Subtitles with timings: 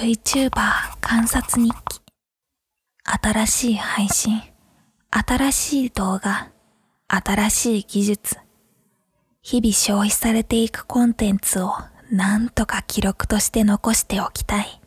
[0.00, 0.50] VTuber
[1.02, 2.00] 観察日記。
[3.04, 4.40] 新しい配信。
[5.10, 6.50] 新しい動画。
[7.06, 8.38] 新しい技術。
[9.42, 11.74] 日々消費されていくコンテンツを
[12.10, 14.80] なんとか記録として残しておきたい。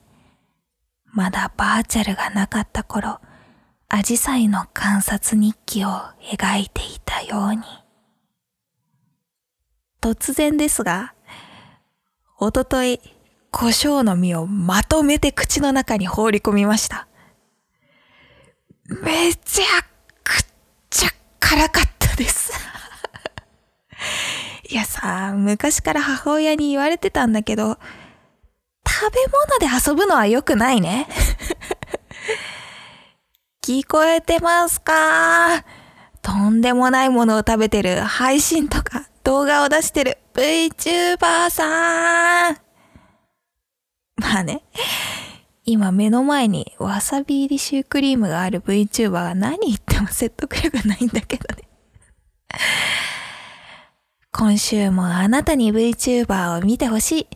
[1.06, 3.20] まだバーチャルがなかった頃
[3.90, 5.90] アジサイの観察日記を
[6.24, 7.62] 描いていたように。
[10.02, 11.14] 突然ですが
[12.40, 13.00] おととい
[13.54, 17.08] 胡椒の実をまとめて口の中に放り込みました。
[19.04, 19.66] めちゃ
[20.24, 20.42] く
[20.90, 22.52] ちゃ辛かったです
[24.70, 27.78] いやさ、昔から母親に言われてたんだけど、
[28.88, 29.20] 食べ
[29.60, 31.08] 物で遊ぶのは良くないね。
[33.64, 35.64] 聞こえてますか？
[36.24, 42.58] とんでもないものを食べてる配信とか動画を出してる VTuber さん
[44.18, 44.64] まあね、
[45.66, 51.64] 今目の前にわさび入りシュークリームがある VTuber が何言っても説得力ないんだけどね。
[54.32, 57.28] 今週もあなたに VTuber を見てほしい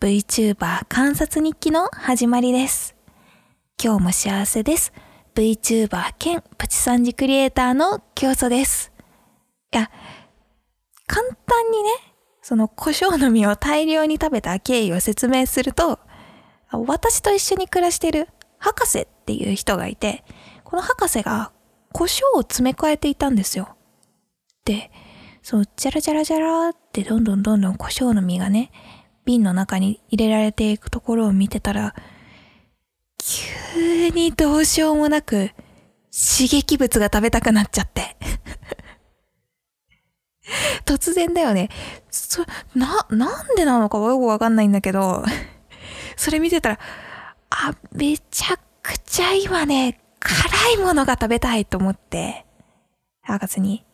[0.00, 2.94] VTuber 観察日記の始まりです。
[3.82, 4.92] 今日も幸せです。
[5.34, 8.92] VTuber 兼プチ三次クリエイターの教祖です。
[9.72, 9.90] いや、
[11.06, 11.90] 簡単にね、
[12.40, 15.98] その胡椒の実を大量に食べた経緯を説明すると、
[16.78, 20.24] 私と一緒に暮らしてる博士っていう人がいて、
[20.64, 21.52] この博士が
[21.92, 23.76] 胡椒を詰め替えていたんですよ。
[24.64, 24.90] で、
[25.42, 28.70] そう、ジャラジャラジャラってどんどんどんどん胡椒の実がね、
[29.24, 31.94] 瓶の中に入れられていくところを見てたら、
[33.18, 35.50] 急にどうしようもなく
[36.10, 38.16] 刺激物が食べたくなっちゃって。
[40.84, 41.70] 突然だよね。
[42.10, 45.24] そ、な、なんでなのかよくわかんないんだけど、
[46.16, 46.78] それ見てたら、
[47.50, 52.46] あ、めちゃくちゃ今ね、辛いものが食べたいと思って、
[53.22, 53.84] 博士に、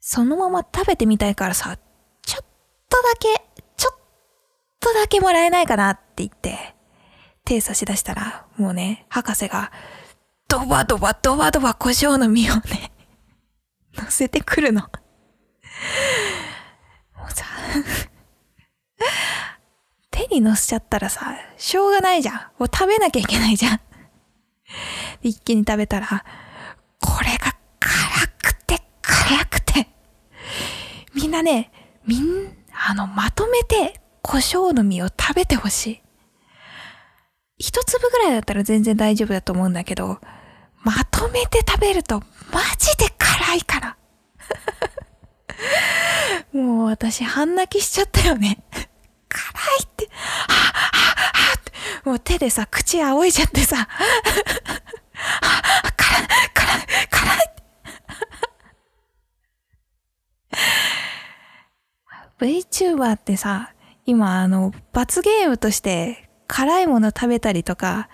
[0.00, 1.78] そのまま食べてみたいからさ、
[2.22, 2.44] ちょっ
[2.90, 3.28] とだけ、
[3.76, 3.98] ちょっ
[4.80, 6.74] とだけもらえないかなって言って、
[7.44, 9.72] 手差し出したら、もうね、博士が、
[10.48, 12.92] ドバドバドバドバ胡椒の実をね、
[13.96, 14.82] 乗せてくるの。
[14.82, 14.88] も
[17.26, 17.44] うさ、
[20.14, 22.34] 手に乗せちゃったらさ、しょうがないじゃん。
[22.58, 23.80] もう食べなきゃいけないじゃん。
[25.22, 26.24] 一気に食べたら、
[27.00, 29.88] これが辛くて辛くて。
[31.14, 31.72] みんなね、
[32.06, 36.00] みん、あの、まとめて胡椒の実を食べてほしい。
[37.58, 40.20] 一粒ぐらいだったら全然大丈夫だと思うんだけど、
[40.84, 42.20] まとめて食べると
[42.52, 43.96] マジで辛いから。
[46.52, 48.62] もう私半泣きしちゃったよね。
[49.28, 51.72] 辛いって、はぁ、はぁ、はって、
[52.08, 53.88] もう手でさ、口仰いじゃってさ、 はぁ、
[55.96, 57.62] 辛い、辛い、辛いって。
[62.38, 63.72] VTuber ってさ、
[64.06, 68.08] 今あの、罰ゲームとして辛いもの食べたりとか、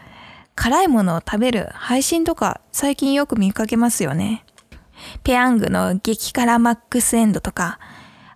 [0.55, 4.44] 辛いものを食べる配信とか最近よく見かけますよね。
[5.25, 7.78] ペヤングの激辛マックスエンドとか、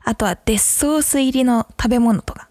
[0.03, 2.49] あとはデスソース入りの食べ物とか。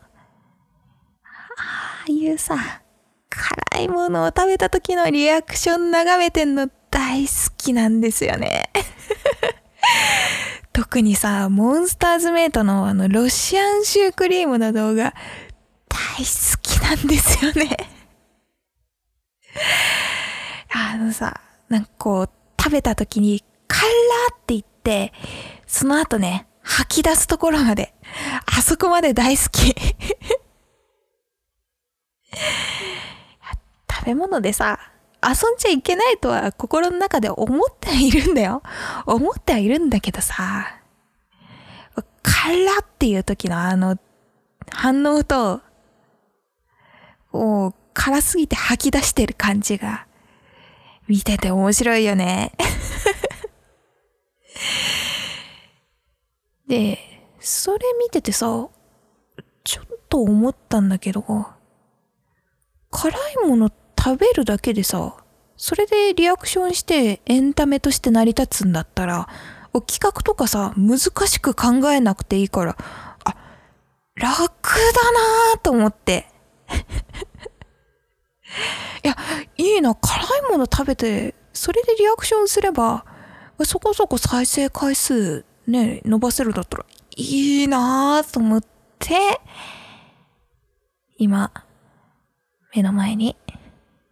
[2.24, 2.82] いうさ、
[3.30, 8.70] 辛いものを食べた時のリアクション眺めてんの大好きなんですよね。
[10.72, 15.14] 特にさ、モンスターズメイトのあの、ロシアンシュークリームの動画、
[15.90, 17.78] 大好きなんですよね。
[20.72, 22.30] あのさ、なんかこう、
[22.60, 23.88] 食べた時に、辛
[24.32, 25.14] って言って、
[25.68, 27.94] その後ね、吐き出すところまで、
[28.46, 29.76] あそこまで大好き。
[33.90, 34.80] 食べ物でさ、
[35.24, 38.62] 遊んじゃいけないとは心の中で思ってはいるんだよ。
[39.06, 40.82] 思ってはいるんだけどさ、
[42.24, 43.98] 辛っていう時のあの
[44.70, 45.62] 反応と、
[47.32, 50.08] もう辛すぎて吐き出してる感じが、
[51.08, 52.54] 見てて面白いよね。
[56.68, 56.98] で、
[57.40, 58.70] それ見ててさ、
[59.64, 61.53] ちょっと思ったんだけど、
[62.94, 63.12] 辛
[63.44, 65.16] いもの食べるだけでさ、
[65.58, 69.28] それでリアクションしてエンタメとして成り立つんだったら、
[69.88, 72.78] 企画とかさ、難しく考えなくていいから、
[73.24, 73.36] あ、
[74.16, 76.28] 楽だなぁと思って。
[79.04, 79.18] いや、
[79.58, 83.06] いいな、辛いもの食べて、それでリアクションすれば、
[83.66, 86.86] そこそこ再生回数ね、伸ばせるだったら
[87.16, 88.64] いいなぁと思っ
[89.00, 89.40] て、
[91.18, 91.52] 今、
[92.76, 93.36] 目の前に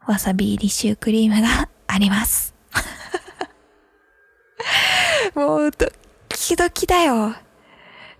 [0.06, 2.54] わさび入りシュークリームがあります。
[5.34, 5.92] もうドッ
[6.30, 7.36] キドキだよ。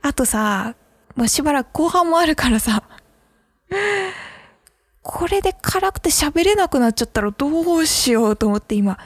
[0.02, 0.74] あとさ、
[1.16, 2.82] もうしばらく後半もあるからさ、
[5.04, 8.98] これで辛くて喋れなくなっちゃったらどうしようと思って今、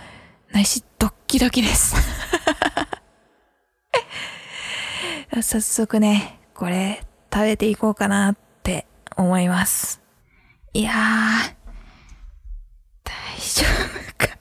[0.51, 1.95] 内心ドッキドキです。
[5.41, 7.03] 早速ね、これ
[7.33, 8.87] 食べていこうかなって
[9.17, 10.04] 思います。
[10.75, 11.55] いやー、
[13.05, 13.63] 大丈
[14.17, 14.37] 夫か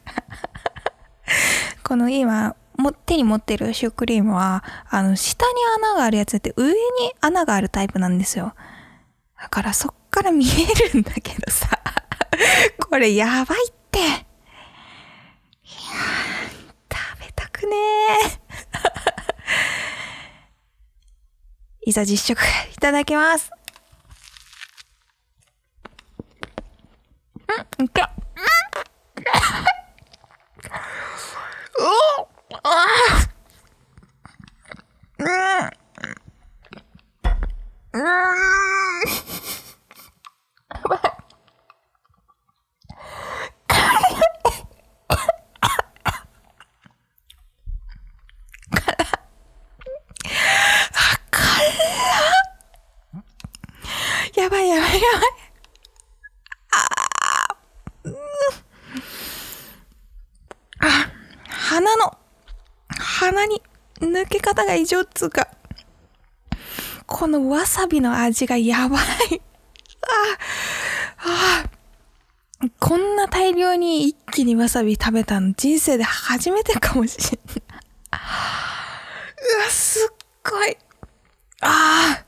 [1.85, 6.75] この今、も手に持ってるシュークリームは、あの、下に穴があるやつって上に
[7.21, 8.53] 穴があるタイプなんですよ。
[9.41, 11.69] だからそっから見えるんだけどさ、
[12.91, 14.01] これやばいって。
[14.01, 14.17] いやー、
[16.93, 18.41] 食べたくねー。
[21.87, 22.43] いざ実食
[22.73, 23.54] いただきます。
[27.79, 28.03] うん、いけ。
[31.79, 32.29] うん、お
[32.63, 35.25] あー
[37.95, 38.35] うん、うん。
[54.37, 55.23] やばいやばいやばい。
[56.73, 58.15] あーうん
[60.81, 61.11] あ、
[61.49, 62.19] 鼻の、
[62.99, 63.63] 鼻に
[64.65, 65.49] が異常っつうか、
[67.07, 69.01] このわさびの味がやばい。
[71.21, 71.69] ああ
[72.79, 77.63] こんな大量に一気にわさび食べたの人生で初めてかもしれない。
[79.57, 80.77] うわ、すっごい。
[81.61, 82.25] あ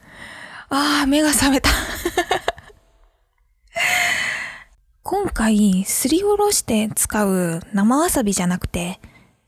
[0.69, 1.71] あ、ああ、目が覚めた。
[5.03, 9.01] 今回、すりおろして使う生わさびじゃなくて、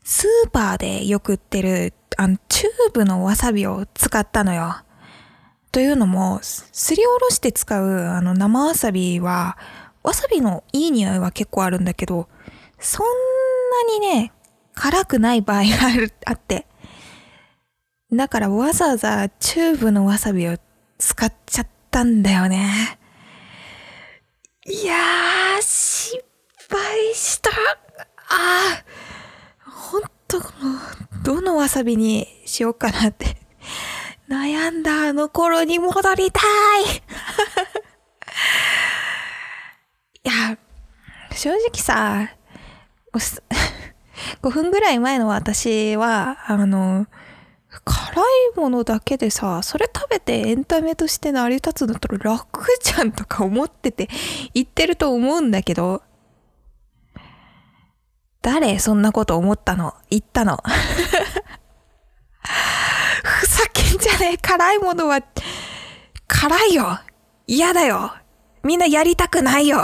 [0.03, 4.75] スーパーでよく売ってる、あの、チューブのわさびを使ったのよ。
[5.71, 9.57] というのも、すりおろして使うあの生わさびは、
[10.03, 12.27] わさびのいい匂いは結構あるんだけど、
[12.77, 14.33] そんなにね、
[14.73, 16.67] 辛くない場合がある、あって。
[18.11, 20.57] だからわざわざチューブのわさびを
[20.97, 22.99] 使っちゃったんだよね。
[24.65, 26.21] いやー、失
[26.69, 27.49] 敗した。
[28.27, 33.37] あー、ほんと、もうどのわさびにしようかなって。
[34.27, 36.39] 悩んだあの頃に戻りた
[36.79, 36.85] い
[40.25, 40.57] いや、
[41.31, 42.31] 正直さ、
[43.13, 47.05] 5 分ぐらい前の私は、あの、
[47.85, 48.23] 辛
[48.55, 54.09] いものだけでさ、それ食べてエンタメとして成り立つんだったら楽じゃんとか思ってて
[54.55, 56.01] 言ってると思うんだけど、
[58.41, 59.93] 誰そんなこと思ったの？
[60.09, 60.63] 言ったの
[63.23, 65.21] ふざけんじゃねえ辛いものは、
[66.27, 66.99] 辛いよ
[67.47, 68.13] 嫌だよ
[68.63, 69.81] みんなやりたくないよ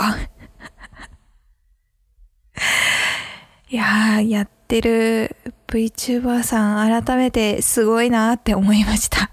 [3.68, 5.36] いやー、やってる
[5.66, 9.30] VTuber さん改めてすごいなって思いました。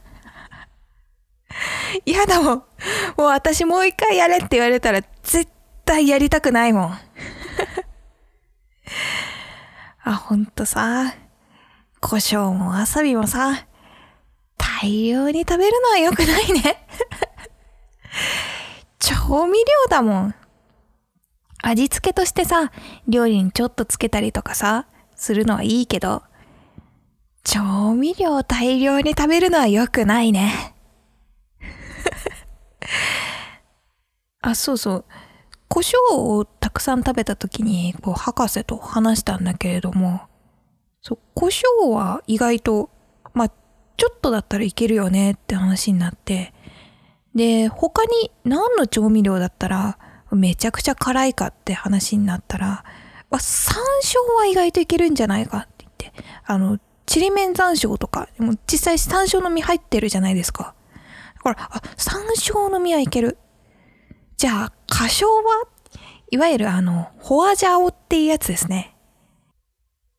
[2.05, 2.57] 嫌だもん。
[2.57, 2.63] も
[3.17, 5.49] う私もう一回やれって言われたら絶
[5.85, 6.97] 対やりたくないもん。
[10.03, 11.13] あ、ほんとさ、
[12.01, 13.65] 胡椒もわさびもさ、
[14.57, 16.87] 大量に食べるのは良くないね。
[18.99, 20.35] 調味料だもん。
[21.61, 22.71] 味付けとしてさ、
[23.07, 24.85] 料理にちょっとつけたりとかさ、
[25.15, 26.23] するのはいいけど、
[27.43, 30.75] 調味料大量に食べるのは良くないね。
[34.41, 35.05] あ、そうそう。
[35.73, 40.21] 胡椒をたくさん食べた時に、こう、博士と話したんだけれども、
[41.01, 42.91] そう、胡椒は意外と、
[43.33, 43.49] まあ、
[43.97, 46.53] ちょっとだったらいけるよねって話になって、
[47.33, 49.97] で、他に何の調味料だったら
[50.29, 52.83] めちゃくちゃ辛いかって話になったら、
[53.31, 56.77] あ、山椒は意外といけるんじゃないかって言って、あの、
[57.07, 60.75] ちりめん山椒とか、でも実際山椒の実入ってるじゃないですか。
[61.43, 63.39] だから、あ、山椒の実はいける。
[64.43, 65.31] じゃあ、花椒は
[66.29, 68.93] いわゆるあの、ホアジャオっていうやつですね。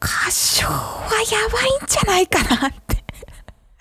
[0.00, 3.04] 花椒はやばいんじゃないかなって。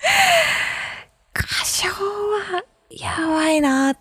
[1.34, 3.98] 花椒はやばいなっ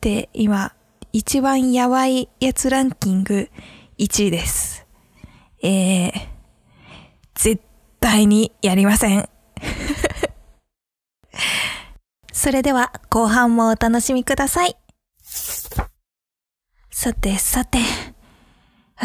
[0.00, 0.76] て今、
[1.12, 3.50] 一番やばいやつランキング
[3.98, 4.86] 1位です。
[5.60, 6.12] えー、
[7.34, 7.64] 絶
[7.98, 9.28] 対にやりません。
[12.32, 14.76] それでは後半もお楽しみください。
[16.90, 17.78] さてさて、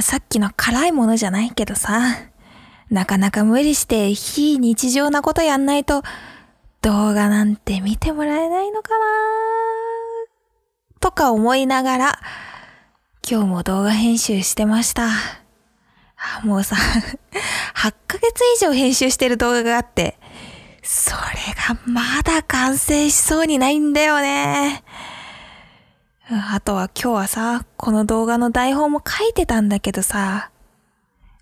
[0.02, 2.00] さっきの辛いものじゃないけどさ、
[2.90, 6.04] なかなか無理して非日常なことやんないと
[6.82, 9.06] 動画なんて見てもらえないのかな
[11.00, 12.20] とか思いながら
[13.30, 15.10] 今日も動画編集してました。
[16.44, 16.76] もうさ、
[17.76, 20.18] 8ヶ月以上編集してる動画があって、
[20.82, 21.18] それ
[21.68, 24.84] がまだ完成しそうにないんだよね。
[26.30, 30.52] あとは今日はさ、この動画の台本も書いてたんだけどさ、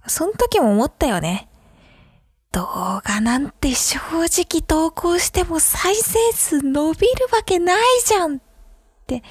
[0.06, 1.50] その時も思ったよね。
[2.52, 8.40] 動画なんて正直投稿しても再生数伸びるわけないじゃんっ
[9.08, 9.24] て、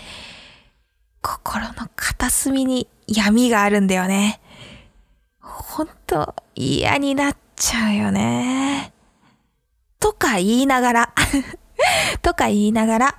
[1.23, 4.40] 心の片隅に闇があるんだよね。
[5.40, 8.92] ほんと嫌になっちゃうよね。
[10.00, 11.14] とか言いながら
[12.23, 13.14] とか言いながら、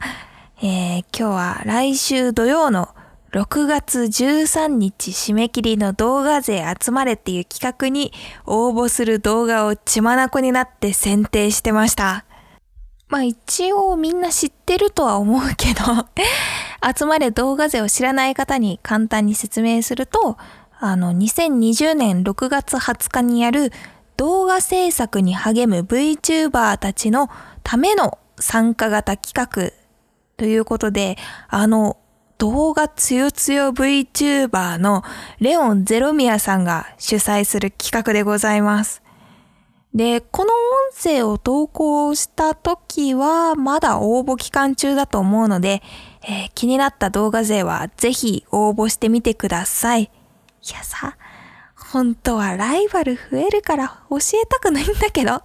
[0.63, 2.87] えー、今日は来週土曜の
[3.33, 8.13] 6月13日締め切りの動画勢集まれっていう企画に
[8.45, 12.23] 応募する動画を血眼になって選定してました。
[13.09, 15.83] まあ一応みんな知ってるとは思うけど
[16.97, 20.37] 集まれ動画勢を知らない方に簡単に説明すると、
[20.79, 23.73] あの2020年6月20日にやる
[24.15, 27.29] 動画制作に励む VTuber たちの
[27.63, 29.33] ための参加型企
[29.73, 29.84] 画
[30.37, 31.97] ということで、あの
[32.37, 35.03] 動画つよつよ VTuber の
[35.39, 39.01] レオンゼロミアさんが主催する企画でございます。
[39.93, 45.81] で、この音声を投稿した時はまだ応募期間中だと思うので、
[46.23, 50.03] えー、気になった動画勢はぜひ応募してみてください。
[50.03, 50.09] い
[50.73, 51.15] やさ、
[51.75, 55.41] 本当はライバル増えるから教えたくないんだけど。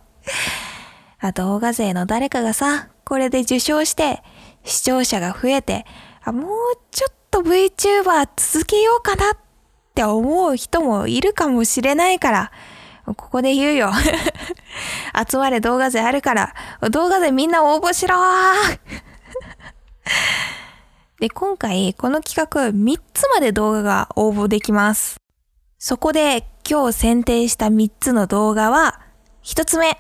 [1.35, 4.23] 動画勢の誰かがさ、これで受賞して
[4.65, 5.87] 視聴者が増えて、
[6.23, 6.49] あ、もう
[6.91, 9.37] ちょっと VTuber 続けようかなっ
[9.95, 12.53] て思う人もいるかもしれないから、
[13.07, 13.93] ここで言うよ。
[15.29, 16.55] 集まれ動画勢あるから、
[16.91, 18.17] 動画勢みんな応募しろ
[21.19, 25.17] で、今回この企画3つまで動画が応募できます。
[25.79, 29.01] そこで今日選定した3つの動画は、
[29.43, 29.99] 1つ目、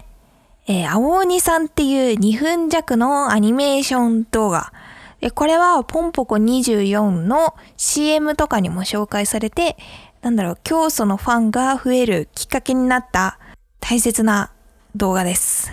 [0.71, 4.73] えー、青鬼さんっていう2分弱のアニメーション動画。
[5.21, 9.77] で、これはポンポコ24の CM とかにも紹介されて、
[10.23, 13.41] なんだろう、教祖のファンが増えるきっかけになった
[13.81, 14.53] 大切な
[14.95, 15.73] 動画です。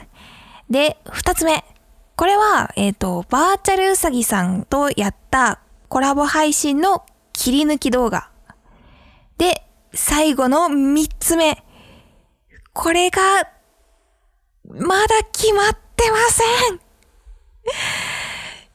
[0.68, 1.63] で、二つ目。
[2.16, 8.32] これは、えっ、ー、と、バーチャルうさぎさんとやったコラボ配信の切り抜き動画。
[9.38, 9.62] で、
[9.94, 11.63] 最後の三つ目。
[12.74, 13.22] これが、
[14.79, 16.43] まだ決まってませ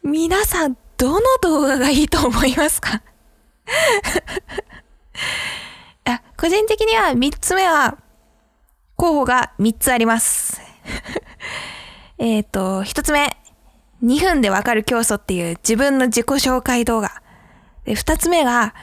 [0.09, 3.03] ん皆さん、どの動画がいいと思いますか？
[6.05, 7.97] あ個人的には3つ目は、
[8.97, 10.61] 候補が3つあります。
[12.19, 13.37] えっと、1つ目、
[14.03, 17.23] 2分でわかる競争っていう自分の自己紹介動画。
[17.85, 18.75] で、2つ目が、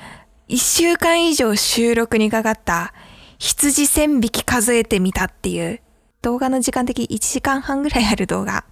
[0.47, 2.93] 1週間以上収録にかかった
[3.38, 5.81] 羊1000匹数えてみたっていう
[6.21, 8.65] 動画の時間的1時間半ぐらいある動画。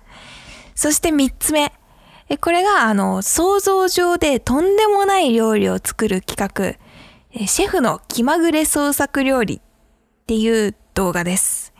[0.75, 1.71] そして3つ目。
[2.41, 6.77] これが、あの、想像上でとんでもない料理を作る企
[7.33, 9.61] 画、シェフの気まぐれ創作料理っ
[10.25, 11.73] ていう動画です。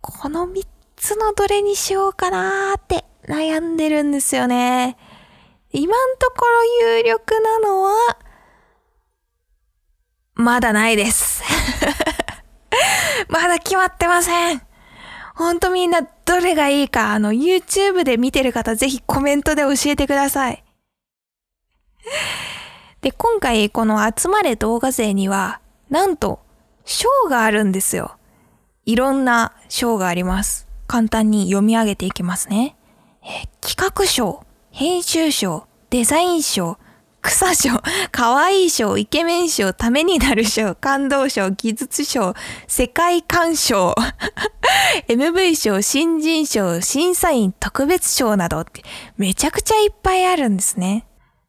[0.00, 0.66] この3
[0.96, 4.96] つのどれにしようかなーって悩んでるんですよね。
[5.72, 6.46] 今んとこ
[6.82, 8.18] ろ有力なのは、
[10.34, 11.42] まだないです。
[13.28, 14.62] まだ決まってません。
[15.34, 20.64] ほんとみんなどれがいいか、あの、YouTube で見てる方ぜひコメントで教えてください。
[23.00, 26.40] で、今回この集まれ動画勢には、なんと、
[26.84, 28.16] 賞があるんですよ。
[28.86, 30.68] いろんな賞があります。
[30.86, 32.76] 簡単に読み上げていきますね。
[33.60, 36.78] 企画賞、編集賞、デザイン賞、
[37.24, 37.70] 草賞、
[38.12, 42.34] 可愛い賞、イケメン賞、ためになる賞、感動賞、技術賞、
[42.68, 43.94] 世界観賞、
[45.08, 48.82] MV 賞、新人賞、審査員特別賞などって
[49.16, 51.06] めちゃくちゃいっぱいあるんですね。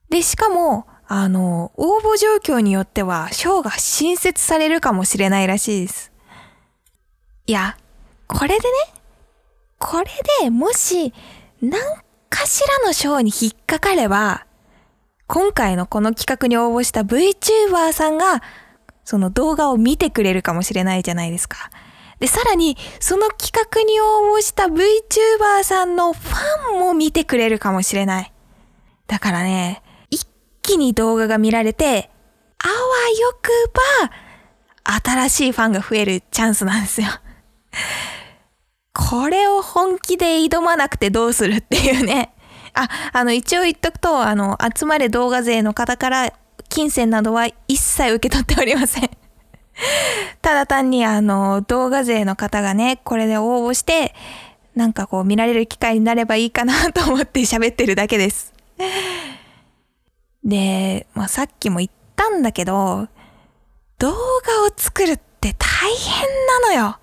[0.10, 6.12] で、しかも、あの、応募状況によっては賞が新設されるかもしれないらしいです。
[7.48, 7.77] いや、
[8.27, 8.62] これでね、
[9.77, 10.05] これ
[10.41, 11.13] でもし
[11.62, 11.79] 何
[12.29, 14.46] かしらの賞に引っかかれば、
[15.27, 18.44] 今回のこの企画に応募した VTuber さんが、
[19.03, 21.72] その動画を見てくれるかもしれないじゃないですか。
[22.20, 28.32] で、さらに、その企画に応募した VTuber さんのファンも見てくれるかもしれない。
[29.08, 30.27] だからね、一
[30.62, 32.12] 気に動画が見られて、
[32.60, 32.74] あわ
[33.20, 33.51] よく
[34.03, 37.08] ば、新しいファンが増えるチャンスなんですよ。
[38.94, 42.35] これを本気で挑まなくてどうするっていうね。
[42.75, 46.34] あ、あの、一応言っとくと、あの、集まれ動画勢の方から
[46.70, 49.10] 金銭などは一切受け取っておりません。
[50.41, 54.13] ただ単にあの、動画勢の方がね、これで応募して、
[54.75, 58.53] なんかこう見られる機会になればいいかなと思って 喋ってるだけです。
[60.44, 63.08] で、まあ、さっきも言ったんだけど、
[63.98, 64.17] 動画を
[64.75, 66.27] 作るって大変
[66.62, 67.00] なのよ。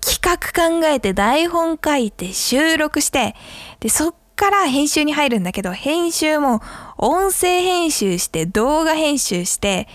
[0.00, 3.34] 企画考えて台本書いて収録して、
[3.80, 6.62] で、そっから編集に入るんだけど、編集も
[6.98, 9.86] 音声編集して動画編集して、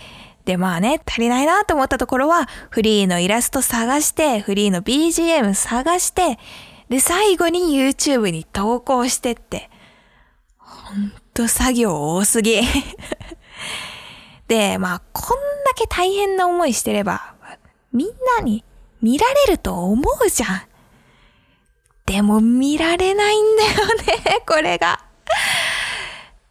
[0.45, 6.39] で、まあね、足りないなと思ったところは、フリーのイラスト探して、フリーの BGM 探して、
[6.87, 9.69] で、最後に YouTube に投稿してって、
[10.57, 12.61] ほんと作業多すぎ。
[14.47, 17.33] で、まあ、こんだけ大変な思いしてれば、
[17.91, 18.63] みんなに
[19.01, 20.61] 見られると思うじゃん。
[22.07, 25.01] でも見られないんだよね、 これが。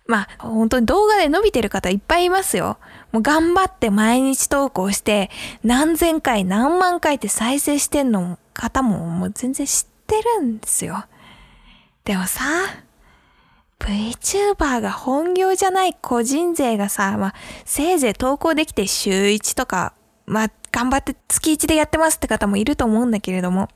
[0.06, 2.78] まあ、本当に動画で伸びてる方いっぱいいますよ。
[3.10, 5.30] もう頑張って毎日投稿して、
[5.64, 11.06] 何千回何万回って再生してんの方ももう全然知ってるんですよ。
[12.04, 12.44] でもさ、
[13.80, 17.34] VTuber が本業じゃない個人勢がさ、まあ、
[17.64, 19.94] せいぜい投稿できて週1とか、
[20.26, 23.68] まあ、頑張って月1でやってますって方もいると思うんだけれども、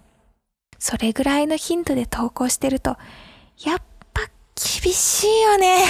[0.81, 2.97] それぐらいのヒントで投稿してると、
[3.65, 3.83] やっ
[4.15, 4.23] ぱ
[4.83, 5.85] 厳しいよね。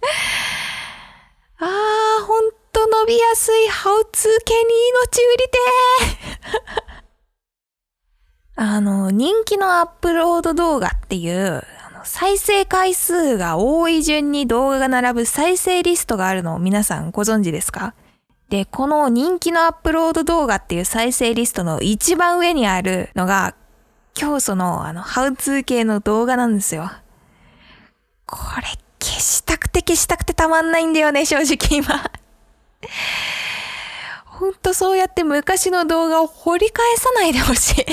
[1.58, 5.58] あー、ほんと伸びやすいハウツー系に命売りて
[8.56, 11.62] あの、人気のアップロード動画っていう、
[12.04, 17.94] 再生回数が多い順に動画が並ぶ再生リストがあるのを皆さんご存知ですか？
[18.48, 23.54] で、この人気のアップロード動画っていう再生リストの一番上にあるのが、
[24.14, 26.90] 教祖のあの、ハウツー系の動画なんですよ。
[28.26, 28.66] これ
[29.00, 32.10] 消したくて消したくてたまんないんだよね、正直今。
[34.26, 37.84] ほんとそうやって昔の動画を掘り返さないでほしい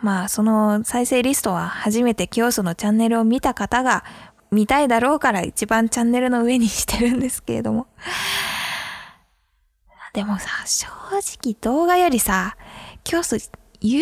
[0.00, 4.04] まあ、その再生リストは初めて教祖のチャンネルを見た方が
[4.50, 7.86] 見たいだろうから一番チャンネルの上にしてるんですけれども。
[10.16, 10.86] でもさ、正
[11.44, 12.56] 直動画よりさ、
[13.04, 13.50] 教祖 YouTube
[13.82, 14.00] チャ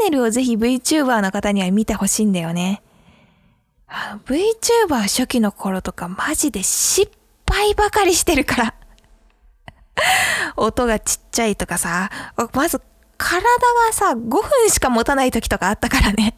[0.00, 2.82] ンネルをぜひ VTuber の方には見てほしいんだよね。
[4.24, 7.12] VTuber 初期の頃とかマジで失
[7.46, 8.74] 敗ばかりしてるから
[10.56, 12.08] 音がちっちゃいとかさ、
[12.54, 12.80] まず
[13.18, 16.34] 体がさ、5分しか持たない時とかあったからね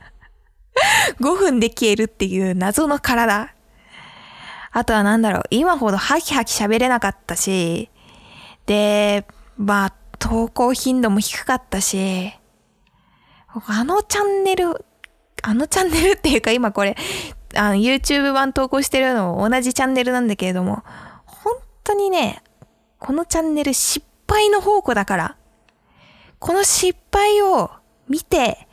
[1.18, 3.54] 5分で消えるっていう謎の体。
[4.72, 7.90] あとはなんだろう、今ほどハキハキ喋れなかったし、
[8.66, 12.32] で、まあ、投稿頻度も低かったし、
[13.48, 14.84] あのチャンネル、
[15.42, 16.96] あのチャンネルっていうか今これ、
[17.56, 20.84] あの YouTube 版投稿してるの同じチャンネルなんだけれども、
[21.24, 22.42] 本当にね、
[22.98, 25.36] このチャンネル失敗の宝庫だから、
[26.38, 27.70] この失敗を
[28.08, 28.68] 見て、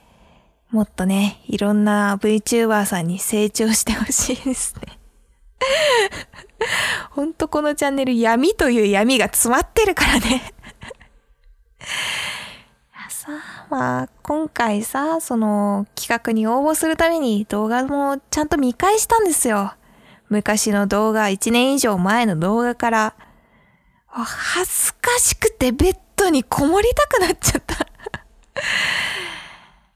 [0.69, 4.96] もっとね、いろんな VTuber さんに成長してほしいですね。
[7.11, 10.53] ほんとこのチャンネル闇という闇が詰まってるからね
[13.09, 19.73] さあ、まあ、今回さ、その企画に応募するために動画もちゃんと見返したんですよ。
[20.29, 23.13] 昔の動画、1年以上前の動画から。
[24.07, 27.75] 恥ずかしくてベッドにこもりたくなっちゃった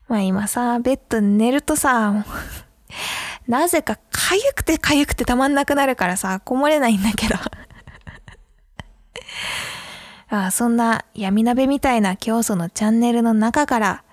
[0.07, 2.25] まあ今さ、ベッドに寝るとさ、
[3.51, 7.35] なぜか痒くて痒くてたまんなくなるからさ、こもれないんだけど
[10.33, 14.03] あそんな闇鍋みたいな教祖のチャンネルの中から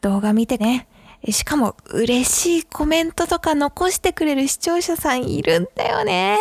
[0.00, 0.88] 動画見てね。
[1.28, 6.38] しかも嬉しいコメントとか残してくれる視聴者さんいるんだよね。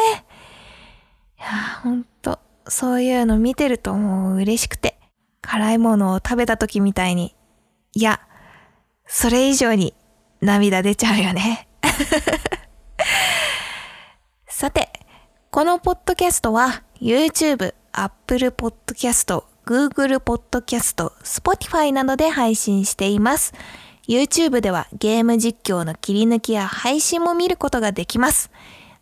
[1.37, 4.97] いや、ほんと、そういうの見てるともう嬉しくて。
[5.41, 7.35] 辛いものを食べた時みたいに、
[7.93, 8.21] いや、
[9.05, 9.93] それ以上に
[10.39, 11.66] 涙出ちゃうよね。
[14.47, 14.89] さて、
[15.51, 23.53] このポッドキャストは YouTube、Apple Podcast、Google Podcast、Spotify などで配信しています。
[24.07, 28.51] YouTube ではゲーム実況の切り抜きや配信も見ることができます。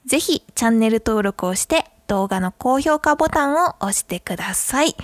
[0.06, 4.96] ぜひチャンネル登録をして動画の高評価ボタンを押してください。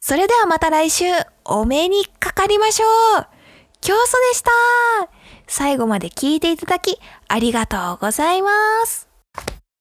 [0.00, 1.04] それではまた来週、
[1.44, 2.86] お目にかかりましょ
[3.20, 3.26] う
[3.80, 5.13] 教祖でした
[5.46, 8.50] 最後まで聞いていただき、ありがとうございま
[8.86, 9.13] す。